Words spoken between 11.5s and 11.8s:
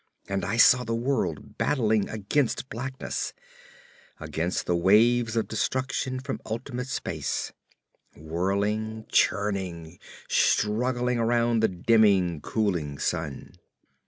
the